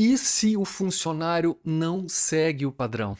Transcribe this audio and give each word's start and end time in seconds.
E 0.00 0.16
se 0.16 0.56
o 0.56 0.64
funcionário 0.64 1.58
não 1.64 2.08
segue 2.08 2.64
o 2.64 2.70
padrão? 2.70 3.18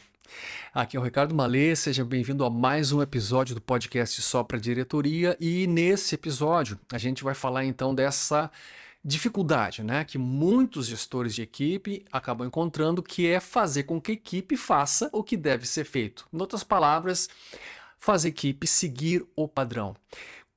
Aqui 0.73 0.95
é 0.95 0.99
o 0.99 1.03
Ricardo 1.03 1.35
Malê, 1.35 1.75
seja 1.75 2.05
bem-vindo 2.05 2.45
a 2.45 2.49
mais 2.49 2.93
um 2.93 3.01
episódio 3.01 3.53
do 3.53 3.59
podcast 3.59 4.21
Só 4.21 4.45
para 4.45 4.57
Diretoria. 4.57 5.35
E 5.41 5.67
nesse 5.67 6.15
episódio 6.15 6.79
a 6.89 6.97
gente 6.97 7.21
vai 7.21 7.35
falar 7.35 7.65
então 7.65 7.93
dessa 7.93 8.49
dificuldade, 9.03 9.83
né, 9.83 10.05
que 10.05 10.17
muitos 10.17 10.87
gestores 10.87 11.35
de 11.35 11.41
equipe 11.41 12.05
acabam 12.13 12.47
encontrando, 12.47 13.03
que 13.03 13.27
é 13.27 13.41
fazer 13.41 13.83
com 13.83 13.99
que 13.99 14.11
a 14.11 14.13
equipe 14.13 14.55
faça 14.55 15.09
o 15.11 15.21
que 15.21 15.35
deve 15.35 15.67
ser 15.67 15.83
feito. 15.83 16.29
Em 16.31 16.39
outras 16.39 16.63
palavras, 16.63 17.27
fazer 17.97 18.29
a 18.29 18.31
equipe 18.31 18.65
seguir 18.65 19.25
o 19.35 19.49
padrão. 19.49 19.93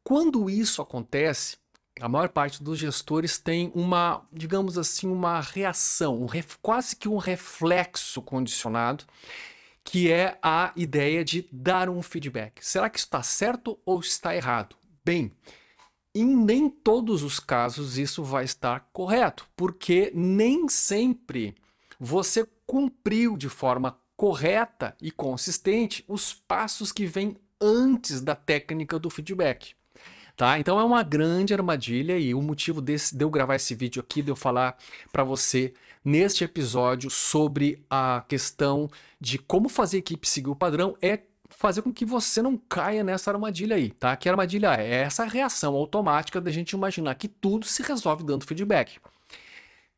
Quando 0.05 0.49
isso 0.49 0.81
acontece, 0.81 1.57
a 2.01 2.09
maior 2.09 2.29
parte 2.29 2.63
dos 2.63 2.79
gestores 2.79 3.39
tem 3.39 3.71
uma, 3.75 4.27
digamos 4.33 4.79
assim, 4.79 5.07
uma 5.07 5.41
reação, 5.41 6.23
um 6.23 6.27
ref, 6.27 6.57
quase 6.63 6.97
que 6.97 7.09
um 7.09 7.17
reflexo 7.17 8.23
condicionado, 8.23 9.05
que 9.85 10.11
é 10.11 10.39
a 10.43 10.73
ideia 10.77 11.25
de 11.25 11.49
dar 11.53 11.89
um 11.89 12.03
feedback. 12.03 12.65
Será 12.65 12.89
que 12.89 12.99
está 12.99 13.23
certo 13.23 13.79
ou 13.85 14.01
está 14.01 14.35
errado? 14.35 14.77
Bem, 15.05 15.33
em 16.15 16.25
nem 16.25 16.69
todos 16.69 17.23
os 17.23 17.41
casos 17.41 17.99
isso 17.99 18.23
vai 18.23 18.45
estar 18.45 18.89
correto, 18.93 19.49
porque 19.57 20.13
nem 20.15 20.69
sempre 20.69 21.55
você 21.99 22.47
cumpriu 22.67 23.37
de 23.37 23.49
forma 23.49 23.99
correta 24.17 24.97
e 25.01 25.11
consistente 25.11 26.05
os 26.07 26.33
passos 26.35 26.93
que 26.93 27.07
vêm 27.07 27.37
antes 27.61 28.21
da 28.21 28.35
técnica 28.35 28.99
do 28.99 29.11
feedback. 29.11 29.75
Tá? 30.37 30.59
Então 30.59 30.81
é 30.81 30.85
uma 30.85 31.03
grande 31.03 31.53
armadilha 31.53 32.19
e 32.19 32.35
o 32.35 32.41
motivo 32.41 32.81
desse, 32.81 33.15
de 33.15 33.25
eu 33.25 33.31
gravar 33.31 33.57
esse 33.57 33.75
vídeo 33.75 34.01
aqui, 34.01 34.23
de 34.23 34.31
eu 34.31 34.37
falar 34.37 34.77
para 35.13 35.23
você 35.23 35.75
neste 36.05 36.43
episódio 36.43 37.11
sobre 37.11 37.85
a 37.89 38.25
questão 38.27 38.91
de 39.21 39.39
como 39.39 39.69
fazer 39.69 39.99
a 39.99 40.01
equipe 40.01 40.29
seguir 40.29 40.51
o 40.51 40.57
padrão 40.57 40.97
é 41.01 41.21
fazer 41.51 41.83
com 41.83 41.93
que 41.93 42.05
você 42.05 42.43
não 42.43 42.57
caia 42.57 43.05
nessa 43.05 43.31
armadilha 43.31 43.77
aí, 43.77 43.91
tá? 43.91 44.17
Que 44.17 44.29
armadilha 44.29 44.75
é? 44.75 44.87
É 44.87 45.03
essa 45.03 45.25
reação 45.25 45.75
automática 45.75 46.41
da 46.41 46.51
gente 46.51 46.73
imaginar 46.73 47.15
que 47.15 47.29
tudo 47.29 47.67
se 47.67 47.83
resolve 47.83 48.25
dando 48.25 48.47
feedback. 48.47 48.99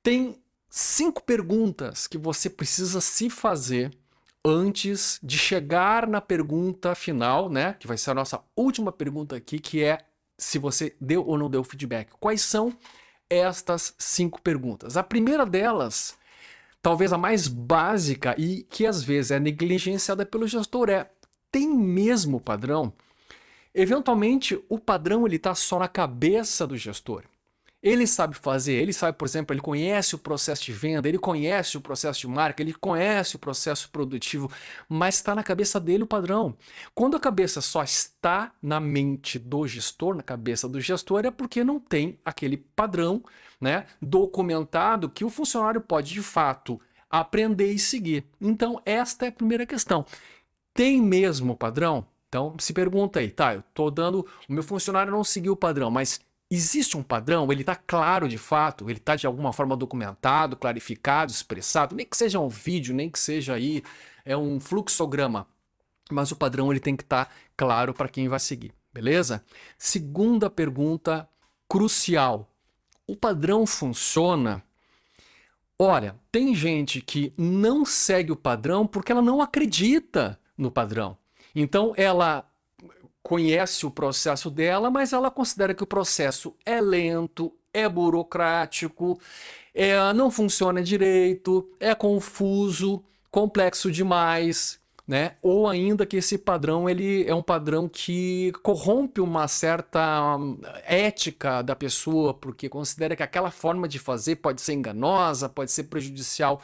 Tem 0.03 0.37
cinco 0.69 1.23
perguntas 1.23 2.07
que 2.07 2.19
você 2.19 2.51
precisa 2.51 3.01
se 3.01 3.31
fazer 3.31 3.97
antes 4.45 5.19
de 5.23 5.39
chegar 5.39 6.07
na 6.07 6.21
pergunta 6.21 6.95
final, 6.95 7.49
né? 7.49 7.75
Que 7.79 7.87
vai 7.87 7.97
ser 7.97 8.11
a 8.11 8.15
nossa 8.15 8.43
última 8.55 8.93
pergunta 8.93 9.37
aqui, 9.37 9.59
que 9.59 9.83
é 9.83 9.99
se 10.37 10.59
você 10.59 10.95
deu 11.01 11.27
ou 11.27 11.39
não 11.39 11.51
deu 11.51 11.65
feedback. 11.65 12.11
Quais 12.21 12.43
são 12.43 12.73
estas 13.29 13.95
cinco 13.99 14.41
perguntas? 14.41 14.97
A 14.97 15.03
primeira 15.03 15.47
delas, 15.47 16.17
talvez 16.83 17.13
a 17.13 17.19
mais 17.19 17.49
básica 17.49 18.35
e 18.39 18.63
que 18.65 18.87
às 18.87 19.03
vezes 19.03 19.31
é 19.31 19.41
negligenciada 19.41 20.27
pelo 20.27 20.47
gestor, 20.47 20.91
é: 20.91 21.11
tem 21.51 21.69
mesmo 21.69 22.41
padrão? 22.41 22.93
Eventualmente, 23.75 24.63
o 24.69 24.79
padrão 24.79 25.27
ele 25.27 25.37
está 25.37 25.55
só 25.55 25.79
na 25.79 25.89
cabeça 25.89 26.67
do 26.67 26.77
gestor. 26.77 27.25
Ele 27.85 28.07
sabe 28.07 28.35
fazer, 28.35 28.73
ele 28.73 28.95
sabe, 28.95 29.19
por 29.19 29.27
exemplo, 29.27 29.53
ele 29.53 29.61
conhece 29.61 30.15
o 30.15 30.19
processo 30.19 30.65
de 30.65 30.73
venda, 30.73 31.07
ele 31.07 31.19
conhece 31.19 31.77
o 31.77 31.83
processo 31.83 32.21
de 32.21 32.27
marca, 32.27 32.63
ele 32.63 32.73
conhece 32.73 33.37
o 33.37 33.39
processo 33.39 33.91
produtivo, 33.91 34.51
mas 34.89 35.17
está 35.17 35.35
na 35.35 35.43
cabeça 35.43 35.79
dele 35.79 36.03
o 36.03 36.07
padrão. 36.07 36.57
Quando 36.95 37.15
a 37.15 37.21
cabeça 37.21 37.61
só 37.61 37.85
está 37.85 38.53
na 38.63 38.81
mente 38.81 39.39
do 39.39 39.67
gestor, 39.67 40.15
na 40.15 40.23
cabeça 40.23 40.67
do 40.67 40.81
gestor, 40.81 41.27
é 41.27 41.31
porque 41.31 41.63
não 41.63 41.79
tem 41.79 42.19
aquele 42.25 42.57
padrão 42.57 43.23
né, 43.61 43.85
documentado 44.01 45.11
que 45.11 45.23
o 45.23 45.29
funcionário 45.29 45.83
pode 45.83 46.15
de 46.15 46.23
fato 46.23 46.81
aprender 47.11 47.71
e 47.71 47.79
seguir. 47.79 48.25
Então, 48.41 48.81
esta 48.87 49.27
é 49.27 49.29
a 49.29 49.33
primeira 49.33 49.67
questão. 49.67 50.07
Tem 50.73 51.03
mesmo 51.03 51.55
padrão? 51.55 52.07
Então, 52.31 52.55
se 52.59 52.73
pergunta 52.73 53.21
aí, 53.21 53.31
tá, 53.31 53.55
eu 53.55 53.61
estou 53.61 53.91
dando, 53.91 54.27
o 54.49 54.53
meu 54.55 54.63
funcionário 54.63 55.13
não 55.13 55.23
seguiu 55.23 55.53
o 55.53 55.57
padrão, 55.57 55.91
mas 55.91 56.21
Existe 56.51 56.97
um 56.97 57.03
padrão? 57.03 57.51
Ele 57.51 57.63
está 57.63 57.75
claro 57.75 58.29
de 58.29 58.39
fato? 58.39 58.89
Ele 58.89 58.99
está 58.99 59.17
de 59.17 59.27
alguma 59.27 59.53
forma 59.53 59.77
documentado, 59.77 60.57
clarificado, 60.57 61.33
expressado? 61.33 61.97
Nem 61.97 62.07
que 62.07 62.17
seja 62.17 62.39
um 62.39 62.49
vídeo, 62.49 62.95
nem 62.95 63.11
que 63.11 63.19
seja 63.19 63.55
aí 63.55 63.83
é 64.25 64.37
um 64.37 64.61
fluxograma. 64.61 65.47
Mas 66.11 66.31
o 66.31 66.37
padrão 66.37 66.71
ele 66.71 66.81
tem 66.81 66.97
que 66.97 67.03
estar 67.03 67.27
tá 67.27 67.31
claro 67.57 67.95
para 67.95 68.09
quem 68.09 68.29
vai 68.29 68.39
seguir, 68.39 68.73
beleza? 68.93 69.45
Segunda 69.79 70.51
pergunta 70.51 71.29
crucial. 71.69 72.51
O 73.07 73.17
padrão 73.17 73.67
funciona? 73.67 74.63
Olha, 75.79 76.17
tem 76.31 76.55
gente 76.55 77.01
que 77.01 77.33
não 77.37 77.85
segue 77.85 78.33
o 78.33 78.37
padrão 78.37 78.87
porque 78.87 79.11
ela 79.11 79.23
não 79.23 79.43
acredita 79.43 80.39
no 80.57 80.71
padrão. 80.71 81.17
Então 81.55 81.93
ela 81.97 82.49
conhece 83.25 83.87
o 83.87 83.91
processo 83.91 84.51
dela, 84.51 84.91
mas 84.91 85.15
ela 85.15 85.31
considera 85.31 85.75
que 85.75 85.83
o 85.83 85.87
processo 85.87 86.55
é 86.65 86.79
lento, 86.79 87.51
é 87.73 87.89
burocrático, 87.89 89.19
é, 89.75 90.13
não 90.13 90.31
funciona 90.31 90.83
direito, 90.83 91.67
é 91.81 91.95
confuso, 91.95 93.03
complexo 93.31 93.91
demais, 93.91 94.79
né? 95.09 95.37
Ou 95.41 95.67
ainda 95.67 96.05
que 96.05 96.19
esse 96.19 96.37
padrão 96.37 96.89
ele 96.89 97.25
é 97.27 97.35
um 97.35 97.43
padrão 97.43 97.89
que 97.89 98.53
corrompe 98.63 99.23
uma 99.23 99.49
certa 99.49 100.37
hum, 100.37 100.61
ética 100.85 101.63
da 101.63 101.75
pessoa, 101.75 102.35
porque 102.35 102.69
considera 102.69 103.17
que 103.17 103.23
aquela 103.23 103.51
forma 103.51 103.89
de 103.89 103.99
fazer 103.99 104.37
pode 104.37 104.61
ser 104.61 104.75
enganosa, 104.75 105.49
pode 105.49 105.73
ser 105.73 105.85
prejudicial 105.85 106.61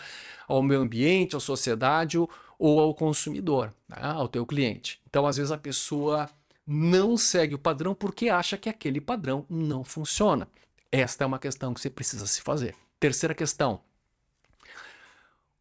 ao 0.47 0.62
meio 0.62 0.82
ambiente, 0.82 1.37
à 1.37 1.41
sociedade 1.41 2.19
ou 2.59 2.81
ao 2.81 2.94
consumidor, 2.94 3.72
né? 3.88 3.97
ao 4.03 4.28
teu 4.28 4.44
cliente. 4.44 5.00
Então, 5.09 5.27
às 5.27 5.38
vezes 5.38 5.50
a 5.50 5.59
pessoa 5.59 6.28
não 6.66 7.16
segue 7.16 7.54
o 7.54 7.59
padrão 7.59 7.94
porque 7.94 8.28
acha 8.28 8.56
que 8.56 8.69
aquele 8.69 9.00
padrão 9.00 9.44
não 9.48 9.82
funciona. 9.84 10.48
Esta 10.91 11.25
é 11.25 11.26
uma 11.26 11.38
questão 11.38 11.72
que 11.72 11.81
você 11.81 11.91
precisa 11.91 12.26
se 12.26 12.41
fazer. 12.43 12.75
Terceira 12.98 13.34
questão. 13.34 13.81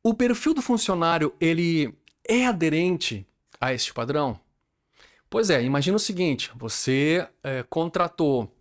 O 0.01 0.13
perfil 0.13 0.53
do 0.53 0.61
funcionário, 0.61 1.33
ele 1.39 1.93
é 2.27 2.45
aderente 2.45 3.25
a 3.59 3.73
este 3.73 3.93
padrão? 3.93 4.39
Pois 5.29 5.49
é, 5.49 5.61
imagina 5.63 5.97
o 5.97 5.99
seguinte, 5.99 6.51
você 6.55 7.27
é, 7.43 7.63
contratou 7.69 8.51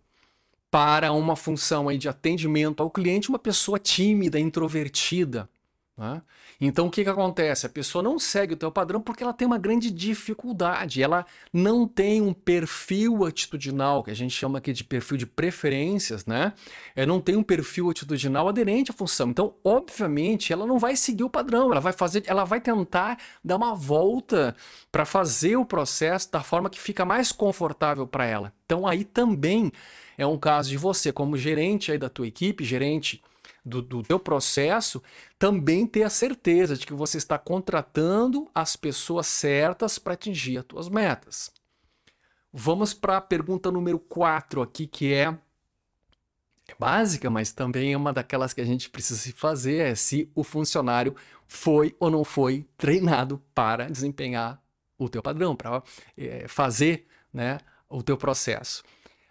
para 0.69 1.11
uma 1.11 1.35
função 1.35 1.89
aí 1.89 1.97
de 1.97 2.07
atendimento 2.07 2.83
ao 2.83 2.91
cliente 2.91 3.29
uma 3.29 3.39
pessoa 3.39 3.79
tímida, 3.79 4.39
introvertida, 4.39 5.49
né? 5.99 6.21
Então 6.61 6.87
o 6.87 6.89
que, 6.89 7.03
que 7.03 7.09
acontece? 7.09 7.65
A 7.65 7.69
pessoa 7.69 8.01
não 8.01 8.17
segue 8.17 8.53
o 8.53 8.57
teu 8.57 8.71
padrão 8.71 9.01
porque 9.01 9.21
ela 9.21 9.33
tem 9.33 9.45
uma 9.45 9.57
grande 9.57 9.91
dificuldade, 9.91 11.03
ela 11.03 11.25
não 11.51 11.85
tem 11.85 12.21
um 12.21 12.33
perfil 12.33 13.25
atitudinal, 13.25 14.01
que 14.01 14.09
a 14.09 14.15
gente 14.15 14.31
chama 14.31 14.59
aqui 14.59 14.71
de 14.71 14.83
perfil 14.83 15.17
de 15.17 15.25
preferências, 15.25 16.25
né? 16.25 16.53
Ela 16.95 17.07
não 17.07 17.19
tem 17.19 17.35
um 17.35 17.43
perfil 17.43 17.89
atitudinal 17.89 18.47
aderente 18.47 18.91
à 18.91 18.93
função. 18.93 19.29
Então, 19.29 19.53
obviamente, 19.63 20.53
ela 20.53 20.65
não 20.65 20.79
vai 20.79 20.95
seguir 20.95 21.25
o 21.25 21.29
padrão, 21.29 21.71
ela 21.71 21.81
vai 21.81 21.91
fazer, 21.91 22.23
ela 22.25 22.45
vai 22.45 22.61
tentar 22.61 23.17
dar 23.43 23.57
uma 23.57 23.75
volta 23.75 24.55
para 24.91 25.05
fazer 25.05 25.57
o 25.57 25.65
processo 25.65 26.31
da 26.31 26.41
forma 26.41 26.69
que 26.69 26.79
fica 26.79 27.03
mais 27.03 27.31
confortável 27.31 28.07
para 28.07 28.25
ela. 28.25 28.53
Então 28.65 28.87
aí 28.87 29.03
também 29.03 29.71
é 30.17 30.25
um 30.25 30.37
caso 30.37 30.69
de 30.69 30.77
você 30.77 31.11
como 31.11 31.35
gerente 31.35 31.91
aí 31.91 31.97
da 31.97 32.07
tua 32.07 32.27
equipe, 32.27 32.63
gerente 32.63 33.21
do, 33.63 33.81
do 33.81 34.03
teu 34.03 34.19
processo, 34.19 35.01
também 35.37 35.85
ter 35.85 36.03
a 36.03 36.09
certeza 36.09 36.75
de 36.75 36.85
que 36.85 36.93
você 36.93 37.17
está 37.17 37.37
contratando 37.37 38.49
as 38.53 38.75
pessoas 38.75 39.27
certas 39.27 39.99
para 39.99 40.13
atingir 40.13 40.57
as 40.57 40.65
tuas 40.65 40.89
metas. 40.89 41.51
Vamos 42.51 42.93
para 42.93 43.17
a 43.17 43.21
pergunta 43.21 43.71
número 43.71 43.99
4 43.99 44.61
aqui, 44.61 44.87
que 44.87 45.13
é, 45.13 45.37
é 46.67 46.75
básica, 46.79 47.29
mas 47.29 47.51
também 47.51 47.93
é 47.93 47.97
uma 47.97 48.11
daquelas 48.11 48.53
que 48.53 48.61
a 48.61 48.65
gente 48.65 48.89
precisa 48.89 49.19
se 49.19 49.31
fazer, 49.31 49.91
é 49.91 49.95
se 49.95 50.31
o 50.33 50.43
funcionário 50.43 51.15
foi 51.45 51.95
ou 51.99 52.09
não 52.09 52.23
foi 52.23 52.65
treinado 52.75 53.41
para 53.53 53.89
desempenhar 53.89 54.61
o 54.97 55.07
teu 55.07 55.21
padrão, 55.21 55.55
para 55.55 55.83
é, 56.17 56.47
fazer 56.47 57.07
né, 57.31 57.59
o 57.87 58.01
teu 58.01 58.17
processo. 58.17 58.83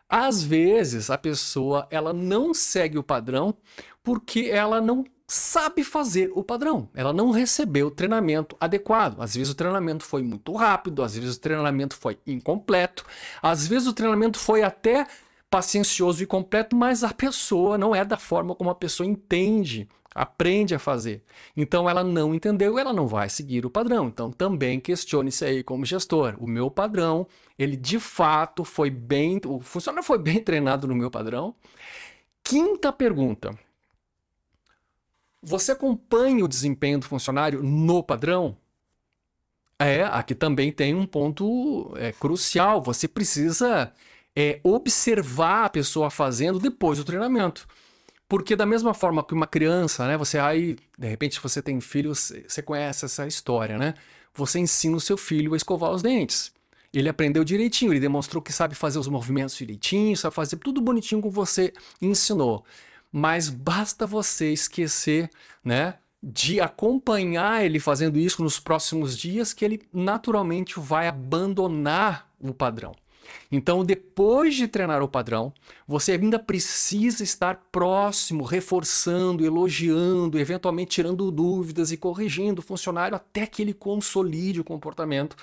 Às 0.09 0.43
vezes 0.43 1.11
a 1.11 1.19
pessoa 1.19 1.87
ela 1.91 2.13
não 2.13 2.55
segue 2.55 2.99
o 2.99 3.03
padrão 3.03 3.55
porque 4.03 4.49
ela 4.51 4.81
não 4.81 5.05
sabe 5.27 5.85
fazer 5.85 6.33
o 6.35 6.43
padrão. 6.43 6.89
Ela 6.95 7.13
não 7.13 7.31
recebeu 7.31 7.89
o 7.89 7.91
treinamento 7.91 8.57
adequado. 8.59 9.21
Às 9.21 9.37
vezes 9.37 9.53
o 9.53 9.55
treinamento 9.55 10.03
foi 10.03 10.23
muito 10.23 10.55
rápido, 10.55 11.03
às 11.03 11.15
vezes 11.15 11.37
o 11.37 11.41
treinamento 11.41 11.95
foi 11.95 12.19
incompleto, 12.27 13.05
às 13.43 13.67
vezes 13.67 13.87
o 13.87 13.93
treinamento 13.93 14.39
foi 14.39 14.63
até 14.63 15.07
paciencioso 15.51 16.23
e 16.23 16.27
completo, 16.27 16.75
mas 16.75 17.05
a 17.05 17.13
pessoa 17.13 17.77
não 17.77 17.95
é 17.95 18.05
da 18.05 18.17
forma 18.17 18.55
como 18.55 18.71
a 18.71 18.75
pessoa 18.75 19.07
entende 19.07 19.89
aprende 20.15 20.75
a 20.75 20.79
fazer. 20.79 21.23
Então 21.57 21.89
ela 21.89 22.03
não 22.03 22.35
entendeu, 22.35 22.79
ela 22.79 22.93
não 22.93 23.07
vai 23.07 23.29
seguir 23.29 23.65
o 23.65 23.71
padrão. 23.71 24.09
Então 24.09 24.31
também 24.31 24.81
questione-se 24.81 25.45
aí 25.45 25.63
como 25.63 25.85
gestor. 25.85 26.37
O 26.39 26.47
meu 26.47 26.71
padrão, 26.71 27.27
ele 27.59 27.77
de 27.77 27.99
fato 27.99 28.65
foi 28.65 28.91
bem, 28.91 29.41
o 29.47 29.61
funcionário 29.61 30.07
foi 30.07 30.19
bem 30.19 30.41
treinado 30.43 30.87
no 30.87 30.95
meu 30.95 31.11
padrão. 31.11 31.55
Quinta 32.43 32.93
pergunta. 32.93 33.57
Você 35.43 35.73
acompanha 35.73 36.45
o 36.45 36.49
desempenho 36.49 36.99
do 36.99 37.07
funcionário 37.07 37.63
no 37.63 38.03
padrão? 38.03 38.57
É, 39.79 40.03
aqui 40.03 40.35
também 40.35 40.73
tem 40.73 40.95
um 40.95 41.07
ponto 41.07 41.93
é, 41.97 42.11
crucial. 42.13 42.83
Você 42.83 43.07
precisa 43.07 43.93
é, 44.35 44.59
observar 44.65 45.67
a 45.67 45.71
pessoa 45.71 46.11
fazendo 46.11 46.59
depois 46.59 46.99
do 46.99 47.05
treinamento. 47.05 47.69
Porque 48.29 48.55
da 48.55 48.67
mesma 48.67 48.93
forma 48.93 49.25
que 49.25 49.33
uma 49.33 49.47
criança, 49.47 50.07
né? 50.07 50.17
Você 50.17 50.39
aí, 50.39 50.77
de 50.99 51.09
repente, 51.09 51.41
você 51.41 51.63
tem 51.63 51.81
filhos, 51.81 52.33
você 52.47 52.61
conhece 52.61 53.05
essa 53.05 53.27
história, 53.27 53.79
né? 53.79 53.95
Você 54.35 54.59
ensina 54.59 54.97
o 54.97 55.01
seu 55.01 55.17
filho 55.17 55.55
a 55.55 55.57
escovar 55.57 55.91
os 55.91 56.03
dentes. 56.03 56.53
Ele 56.93 57.09
aprendeu 57.09 57.45
direitinho, 57.45 57.93
ele 57.93 58.01
demonstrou 58.01 58.43
que 58.43 58.53
sabe 58.53 58.75
fazer 58.75 58.99
os 58.99 59.09
movimentos 59.09 59.57
direitinho, 59.57 60.17
sabe 60.17 60.35
fazer 60.35 60.57
tudo 60.57 60.81
bonitinho 60.81 61.21
como 61.21 61.33
você 61.33 61.73
ensinou. 62.01 62.65
Mas 63.11 63.49
basta 63.49 64.07
você 64.07 64.53
esquecer, 64.53 65.31
né? 65.65 65.95
de 66.23 66.61
acompanhar 66.61 67.65
ele 67.65 67.79
fazendo 67.79 68.19
isso 68.19 68.43
nos 68.43 68.59
próximos 68.59 69.17
dias, 69.17 69.53
que 69.53 69.65
ele 69.65 69.83
naturalmente 69.93 70.79
vai 70.79 71.07
abandonar 71.07 72.29
o 72.41 72.53
padrão. 72.53 72.95
Então, 73.51 73.85
depois 73.85 74.55
de 74.55 74.69
treinar 74.69 75.03
o 75.03 75.09
padrão, 75.09 75.53
você 75.87 76.13
ainda 76.13 76.39
precisa 76.39 77.23
estar 77.23 77.63
próximo, 77.73 78.45
reforçando, 78.45 79.45
elogiando, 79.45 80.39
eventualmente 80.39 80.91
tirando 80.91 81.31
dúvidas 81.31 81.91
e 81.93 81.97
corrigindo 81.97 82.61
o 82.61 82.65
funcionário 82.65 83.17
até 83.17 83.47
que 83.47 83.63
ele 83.63 83.73
consolide 83.73 84.61
o 84.61 84.65
comportamento. 84.65 85.37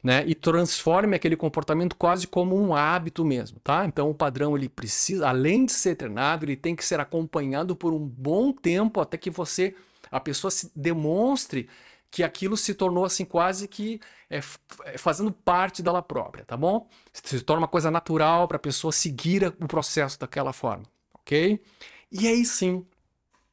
Né, 0.00 0.22
e 0.28 0.32
transforme 0.32 1.16
aquele 1.16 1.34
comportamento 1.34 1.96
quase 1.96 2.24
como 2.24 2.56
um 2.56 2.72
hábito 2.72 3.24
mesmo, 3.24 3.58
tá? 3.64 3.84
Então 3.84 4.08
o 4.08 4.14
padrão 4.14 4.56
ele 4.56 4.68
precisa, 4.68 5.28
além 5.28 5.66
de 5.66 5.72
ser 5.72 5.96
treinado, 5.96 6.44
ele 6.44 6.54
tem 6.54 6.76
que 6.76 6.84
ser 6.84 7.00
acompanhado 7.00 7.74
por 7.74 7.92
um 7.92 7.98
bom 7.98 8.52
tempo 8.52 9.00
até 9.00 9.16
que 9.16 9.28
você 9.28 9.74
a 10.08 10.20
pessoa 10.20 10.52
se 10.52 10.70
demonstre 10.74 11.68
que 12.10 12.22
aquilo 12.22 12.56
se 12.56 12.74
tornou 12.74 13.04
assim 13.04 13.24
quase 13.24 13.68
que 13.68 14.00
é, 14.30 14.38
é, 14.84 14.98
fazendo 14.98 15.30
parte 15.30 15.82
dela 15.82 16.02
própria, 16.02 16.44
tá 16.44 16.56
bom? 16.56 16.88
Se 17.12 17.40
torna 17.40 17.62
uma 17.62 17.68
coisa 17.68 17.90
natural 17.90 18.48
para 18.48 18.56
a 18.56 18.60
pessoa 18.60 18.92
seguir 18.92 19.46
o 19.60 19.68
processo 19.68 20.18
daquela 20.18 20.52
forma, 20.52 20.84
ok? 21.14 21.62
E 22.10 22.26
aí 22.26 22.44
sim 22.44 22.86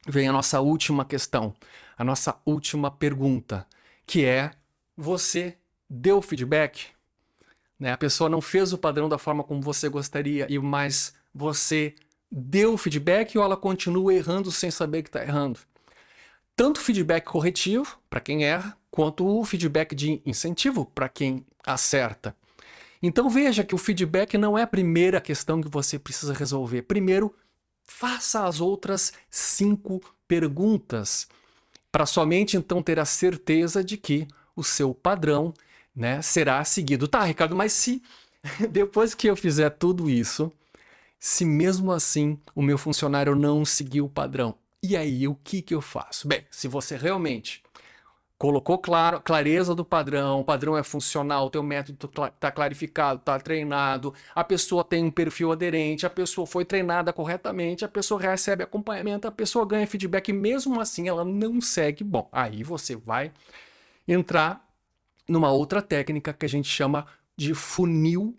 vem 0.06 0.28
a 0.28 0.32
nossa 0.32 0.60
última 0.60 1.04
questão, 1.04 1.54
a 1.96 2.04
nossa 2.04 2.40
última 2.46 2.90
pergunta, 2.90 3.66
que 4.06 4.24
é: 4.24 4.50
você 4.96 5.56
deu 5.88 6.22
feedback? 6.22 6.88
Né? 7.78 7.92
A 7.92 7.98
pessoa 7.98 8.30
não 8.30 8.40
fez 8.40 8.72
o 8.72 8.78
padrão 8.78 9.08
da 9.08 9.18
forma 9.18 9.44
como 9.44 9.60
você 9.60 9.88
gostaria, 9.88 10.46
e 10.48 10.58
mas 10.58 11.14
você 11.34 11.94
deu 12.30 12.76
feedback 12.78 13.36
ou 13.36 13.44
ela 13.44 13.56
continua 13.56 14.14
errando 14.14 14.50
sem 14.50 14.70
saber 14.70 15.02
que 15.02 15.08
está 15.10 15.22
errando? 15.22 15.60
Tanto 16.56 16.80
feedback 16.80 17.24
corretivo 17.24 17.98
para 18.08 18.18
quem 18.18 18.44
erra, 18.44 18.76
quanto 18.90 19.26
o 19.26 19.44
feedback 19.44 19.94
de 19.94 20.22
incentivo 20.24 20.86
para 20.86 21.08
quem 21.08 21.44
acerta. 21.64 22.34
Então 23.02 23.28
veja 23.28 23.62
que 23.62 23.74
o 23.74 23.78
feedback 23.78 24.38
não 24.38 24.56
é 24.56 24.62
a 24.62 24.66
primeira 24.66 25.20
questão 25.20 25.60
que 25.60 25.68
você 25.68 25.98
precisa 25.98 26.32
resolver. 26.32 26.82
Primeiro, 26.82 27.34
faça 27.84 28.46
as 28.46 28.60
outras 28.60 29.12
cinco 29.30 30.00
perguntas 30.26 31.28
para 31.92 32.06
somente 32.06 32.56
então 32.56 32.82
ter 32.82 32.98
a 32.98 33.04
certeza 33.04 33.84
de 33.84 33.96
que 33.98 34.26
o 34.56 34.64
seu 34.64 34.94
padrão 34.94 35.52
né, 35.94 36.22
será 36.22 36.64
seguido. 36.64 37.06
Tá, 37.06 37.22
Ricardo, 37.22 37.54
mas 37.54 37.72
se 37.74 38.02
depois 38.70 39.14
que 39.14 39.28
eu 39.28 39.36
fizer 39.36 39.70
tudo 39.70 40.08
isso, 40.08 40.50
se 41.18 41.44
mesmo 41.44 41.92
assim 41.92 42.38
o 42.54 42.62
meu 42.62 42.78
funcionário 42.78 43.36
não 43.36 43.64
seguir 43.64 44.00
o 44.00 44.08
padrão, 44.08 44.54
e 44.82 44.96
aí, 44.96 45.26
o 45.26 45.34
que, 45.34 45.62
que 45.62 45.74
eu 45.74 45.80
faço? 45.80 46.28
Bem, 46.28 46.44
se 46.50 46.68
você 46.68 46.96
realmente 46.96 47.62
colocou 48.38 48.78
claro, 48.78 49.20
clareza 49.20 49.74
do 49.74 49.84
padrão, 49.84 50.40
o 50.40 50.44
padrão 50.44 50.76
é 50.76 50.82
funcional, 50.82 51.46
o 51.46 51.50
teu 51.50 51.62
método 51.62 52.10
está 52.28 52.50
clarificado, 52.50 53.20
está 53.20 53.38
treinado, 53.38 54.12
a 54.34 54.44
pessoa 54.44 54.84
tem 54.84 55.04
um 55.04 55.10
perfil 55.10 55.52
aderente, 55.52 56.04
a 56.04 56.10
pessoa 56.10 56.46
foi 56.46 56.64
treinada 56.64 57.12
corretamente, 57.12 57.84
a 57.84 57.88
pessoa 57.88 58.20
recebe 58.20 58.62
acompanhamento, 58.62 59.26
a 59.26 59.32
pessoa 59.32 59.66
ganha 59.66 59.86
feedback, 59.86 60.32
mesmo 60.32 60.80
assim 60.80 61.08
ela 61.08 61.24
não 61.24 61.60
segue, 61.60 62.04
bom, 62.04 62.28
aí 62.30 62.62
você 62.62 62.94
vai 62.94 63.32
entrar 64.06 64.66
numa 65.28 65.50
outra 65.50 65.80
técnica 65.80 66.32
que 66.32 66.44
a 66.44 66.48
gente 66.48 66.68
chama 66.68 67.06
de 67.36 67.54
funil 67.54 68.38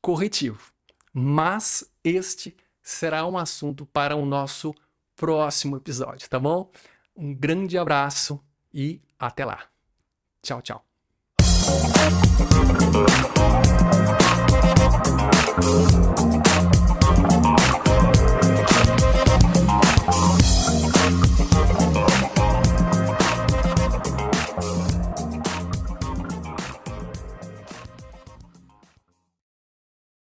corretivo. 0.00 0.72
Mas 1.12 1.88
este 2.02 2.56
será 2.82 3.26
um 3.26 3.38
assunto 3.38 3.86
para 3.86 4.16
o 4.16 4.26
nosso 4.26 4.74
próximo 5.16 5.76
episódio, 5.76 6.28
tá 6.28 6.38
bom? 6.38 6.70
Um 7.16 7.34
grande 7.34 7.78
abraço 7.78 8.40
e 8.72 9.00
até 9.18 9.44
lá. 9.44 9.60
Tchau, 10.42 10.60
tchau. 10.60 10.84
Thank 15.56 16.34
you. 16.34 16.43